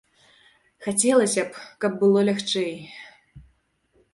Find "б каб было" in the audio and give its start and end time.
1.49-2.19